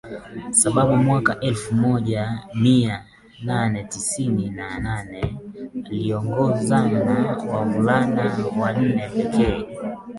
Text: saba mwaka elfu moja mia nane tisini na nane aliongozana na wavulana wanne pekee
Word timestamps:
saba 0.51 0.85
mwaka 0.87 1.39
elfu 1.39 1.75
moja 1.75 2.39
mia 2.55 3.05
nane 3.43 3.83
tisini 3.83 4.49
na 4.49 4.79
nane 4.79 5.37
aliongozana 5.85 7.03
na 7.03 7.37
wavulana 7.37 8.37
wanne 8.59 9.09
pekee 9.09 9.67